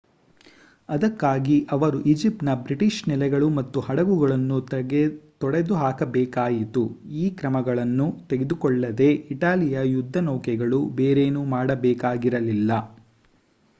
ಅದಕ್ಕಾಗಿ 0.89 1.67
ಅವರು 1.71 1.97
ಈಜಿಪ್ಟ್‌ನ 2.03 2.53
ಬ್ರಿಟಿಷ್ 2.61 3.01
ನೆಲೆಗಳು 3.07 3.47
ಮತ್ತು 3.49 3.79
ಹಡಗುಗಳನ್ನು 3.79 4.57
ತೊಡೆದುಹಾಕಬೇಕಾಯಿತು. 5.41 6.83
ಆ 7.19 7.35
ಕ್ರಮಗಳನ್ನು 7.37 8.07
ತೆಗೆದಕೊಳ್ಳದೇ 8.29 9.09
ಇಟಲಿಯ 9.31 9.83
ಯುದ್ಧನೌಕೆಗಳು 9.87 10.81
ಬೇರೇನನ್ನೂ 10.95 11.43
ಮಾಡಬೇಕಾಗಿರಲಿಲ್ಲ 11.53 12.71